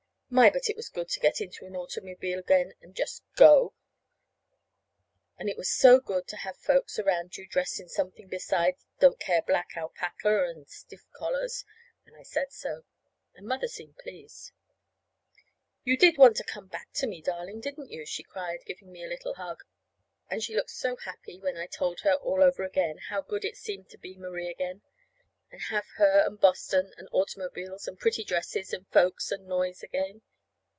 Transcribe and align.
My, 0.33 0.49
but 0.49 0.69
it 0.69 0.77
was 0.77 0.87
good 0.87 1.09
to 1.09 1.19
get 1.19 1.41
into 1.41 1.65
an 1.65 1.75
automobile 1.75 2.39
again 2.39 2.73
and 2.81 2.95
just 2.95 3.21
go! 3.35 3.73
And 5.37 5.49
it 5.49 5.57
was 5.57 5.69
so 5.69 5.99
good 5.99 6.25
to 6.29 6.37
have 6.37 6.55
folks 6.55 6.97
around 6.97 7.35
you 7.35 7.45
dressed 7.45 7.81
in 7.81 7.89
something 7.89 8.29
besides 8.29 8.85
don't 9.01 9.19
care 9.19 9.41
black 9.41 9.71
alpaca 9.75 10.45
and 10.45 10.69
stiff 10.69 11.05
collars. 11.11 11.65
And 12.05 12.15
I 12.15 12.23
said 12.23 12.53
so. 12.53 12.85
And 13.35 13.45
Mother 13.45 13.67
seemed 13.67 13.95
so 13.97 14.03
pleased. 14.03 14.51
"You 15.83 15.97
did 15.97 16.17
want 16.17 16.37
to 16.37 16.45
come 16.45 16.67
back 16.67 16.93
to 16.93 17.07
me, 17.07 17.21
darling, 17.21 17.59
didn't 17.59 17.91
you?" 17.91 18.05
she 18.05 18.23
cried, 18.23 18.63
giving 18.65 18.89
me 18.89 19.03
a 19.03 19.09
little 19.09 19.33
hug. 19.33 19.65
And 20.29 20.41
she 20.41 20.55
looked 20.55 20.71
so 20.71 20.95
happy 20.95 21.41
when 21.41 21.57
I 21.57 21.67
told 21.67 21.99
her 22.03 22.13
all 22.13 22.41
over 22.41 22.63
again 22.63 22.99
how 23.09 23.21
good 23.21 23.43
it 23.43 23.57
seemed 23.57 23.89
to 23.89 23.97
be 23.97 24.15
Marie 24.17 24.49
again, 24.49 24.81
and 25.53 25.59
have 25.63 25.85
her 25.97 26.23
and 26.25 26.39
Boston, 26.39 26.93
and 26.97 27.09
automobiles, 27.11 27.85
and 27.85 27.99
pretty 27.99 28.23
dresses 28.23 28.71
and 28.71 28.87
folks 28.87 29.33
and 29.33 29.45
noise 29.49 29.83
again. 29.83 30.21